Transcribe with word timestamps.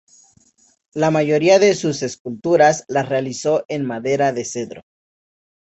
La 0.95 1.11
mayoría 1.11 1.59
de 1.59 1.75
sus 1.75 2.01
esculturas 2.01 2.85
las 2.87 3.07
realizó 3.07 3.65
en 3.67 3.85
madera 3.85 4.33
de 4.33 4.45
cedro. 4.45 4.81